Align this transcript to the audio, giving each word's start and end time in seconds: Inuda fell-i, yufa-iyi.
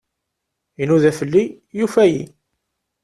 Inuda 0.81 1.11
fell-i, 1.19 1.43
yufa-iyi. 1.77 2.25